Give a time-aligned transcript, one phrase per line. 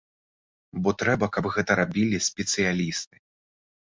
[0.85, 3.15] Бо трэба, каб гэта рабілі спецыялісты.